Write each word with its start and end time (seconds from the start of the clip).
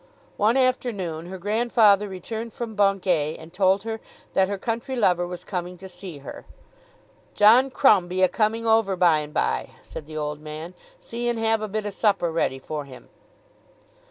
One 0.37 0.57
afternoon 0.57 1.27
her 1.27 1.37
grandfather 1.37 2.07
returned 2.07 2.53
from 2.53 2.73
Bungay 2.73 3.35
and 3.37 3.53
told 3.53 3.83
her 3.83 4.01
that 4.33 4.49
her 4.49 4.57
country 4.57 4.95
lover 4.95 5.27
was 5.27 5.43
coming 5.43 5.77
to 5.77 5.87
see 5.87 6.17
her. 6.25 6.47
"John 7.35 7.69
Crumb 7.69 8.07
be 8.07 8.23
a 8.23 8.27
coming 8.27 8.65
over 8.65 8.95
by 8.95 9.19
and 9.19 9.31
by," 9.31 9.73
said 9.83 10.07
the 10.07 10.17
old 10.17 10.41
man. 10.41 10.73
"See 10.99 11.29
and 11.29 11.37
have 11.37 11.61
a 11.61 11.67
bit 11.67 11.85
o' 11.85 11.91
supper 11.91 12.31
ready 12.31 12.57
for 12.57 12.85
him." 12.85 13.09